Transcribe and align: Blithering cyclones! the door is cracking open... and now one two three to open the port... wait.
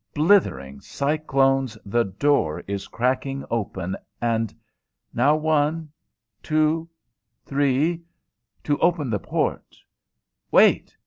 Blithering 0.15 0.79
cyclones! 0.81 1.77
the 1.85 2.03
door 2.03 2.63
is 2.65 2.87
cracking 2.87 3.45
open... 3.51 3.95
and 4.19 4.51
now 5.13 5.35
one 5.35 5.91
two 6.41 6.89
three 7.45 8.01
to 8.63 8.79
open 8.79 9.11
the 9.11 9.19
port... 9.19 9.75
wait. 10.49 10.97